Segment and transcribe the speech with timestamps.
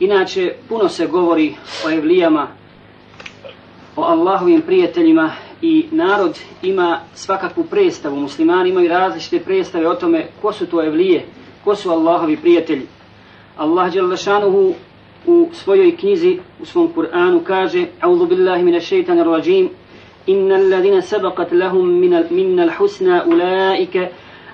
[0.00, 1.54] Inače, puno se govori
[1.86, 2.48] o evlijama,
[3.96, 8.16] o Allahovim prijateljima i narod ima svakakvu predstavu.
[8.16, 11.26] Muslimani imaju različite predstave o tome ko su to evlije,
[11.64, 12.86] ko su Allahovi prijatelji.
[13.56, 14.74] Allah Đelešanuhu
[15.26, 19.68] u svojoj knjizi, u svom Kur'anu kaže A'udhu billahi minash shaitanir rajim
[20.26, 24.08] Inna ladina sabaqat lahum minna al-husna ulaika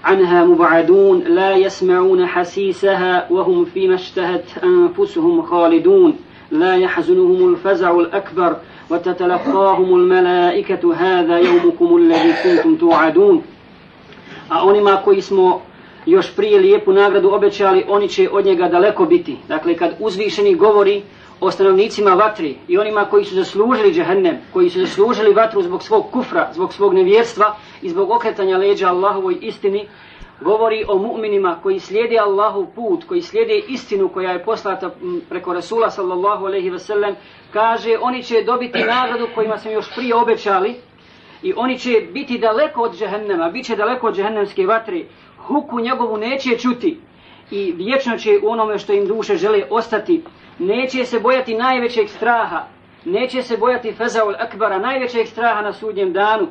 [0.07, 6.16] عنها مبعدون لا يسمعون حسيسها وهم فيما اشتهت أنفسهم خالدون.
[6.50, 8.57] لا يحزنهم الفزع الأكبر
[8.90, 13.43] وتتلقاهم الملائكة هذا يومكم الذي كنتم توعدون.
[14.49, 15.61] a onima koji smo
[16.06, 19.36] još prije lijepu nagradu obećali, oni će od njega daleko biti.
[19.48, 21.02] Dakle, kad uzvišeni govori
[21.40, 26.10] o stanovnicima vatri i onima koji su zaslužili džehennem, koji su zaslužili vatru zbog svog
[26.12, 29.88] kufra, zbog svog nevjerstva i zbog okretanja leđa Allahovoj istini,
[30.40, 34.91] govori o mu'minima koji slijede Allahu put, koji slijede istinu koja je poslata
[35.28, 37.14] preko Rasula sallallahu alaihi ve sellem,
[37.52, 40.74] kaže oni će dobiti nagradu kojima sam još prije obećali
[41.42, 45.06] i oni će biti daleko od džehennema, bit će daleko od džehennemske vatri,
[45.38, 46.98] huku njegovu neće čuti.
[47.50, 50.22] I vječno će u onome što im duše žele ostati,
[50.58, 52.64] neće se bojati najvećeg straha,
[53.04, 56.48] neće se bojati fezaul akbara, najvećeg straha na sudnjem danu.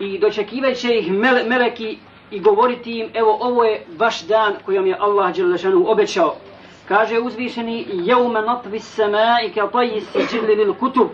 [0.00, 1.98] I dočekivat će ih mele, meleki
[2.30, 6.34] i govoriti im, evo ovo je vaš dan kojom je Allah Đelešanu obećao.
[6.88, 11.08] Kaže uzvišeni, jevme notvi sema i kao toji si lil kutub,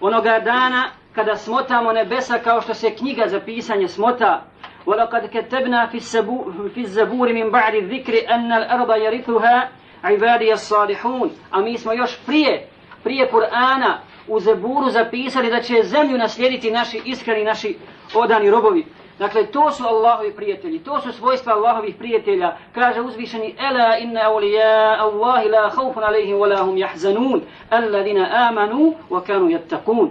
[0.00, 0.84] onoga dana
[1.15, 4.41] kada smotamo nebesa kao što se knjiga za pisanje smota,
[4.85, 9.69] ولقد كتبنا في الزبور, في الزبور من بعد الذكر أن الأرض يرثها
[10.03, 12.67] عبادي الصالحون a mi smo još prije
[13.03, 17.77] prije Kur'ana u Zeburu zapisali da će zemlju naslijediti naši iskreni naši
[18.13, 18.85] odani robovi
[19.19, 22.57] Dakle, to su Allahovi prijatelji, to su svojstva Allahovih prijatelja.
[22.75, 29.23] Kaže uzvišeni, Ela inna awliya Allahi la khawfun alaihim wa lahum yahzanun, alladina amanu wa
[29.23, 30.09] kanu yattaqun.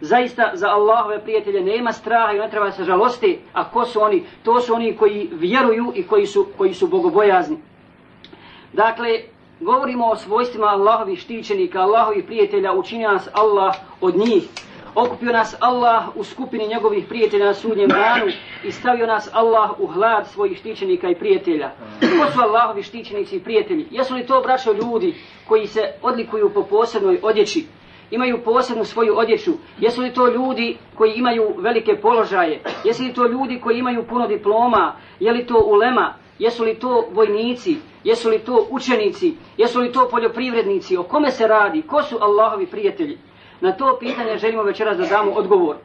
[0.00, 4.24] Zaista za Allahove prijatelje nema straha i ne treba se žalosti, a ko su oni?
[4.42, 7.58] To su oni koji vjeruju i koji su, koji su bogobojazni.
[8.72, 9.20] Dakle,
[9.60, 14.48] govorimo o svojstvima Allahovih štićenika, Allahovih prijatelja, učinio nas Allah od njih
[14.96, 18.26] okupio nas Allah u skupini njegovih prijatelja na sudnjem danu
[18.64, 21.70] i stavio nas Allah u hlad svojih štićenika i prijatelja.
[22.00, 23.86] Ko su Allahovi štićenici i prijatelji?
[23.90, 25.14] Jesu li to braćo ljudi
[25.48, 27.66] koji se odlikuju po posebnoj odjeći?
[28.10, 29.52] Imaju posebnu svoju odjeću?
[29.80, 32.60] Jesu li to ljudi koji imaju velike položaje?
[32.84, 34.92] Jesu li to ljudi koji imaju puno diploma?
[35.20, 36.14] Je li to ulema?
[36.38, 37.76] Jesu li to vojnici?
[38.04, 39.34] Jesu li to učenici?
[39.56, 40.96] Jesu li to poljoprivrednici?
[40.96, 41.82] O kome se radi?
[41.82, 43.18] Ko su Allahovi prijatelji?
[43.60, 45.76] Na to pitanje želimo večeras da damo odgovor.